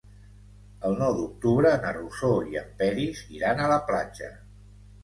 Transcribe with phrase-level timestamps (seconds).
[0.89, 4.35] El nou d'octubre na Rosó i en Peris iran a la platja.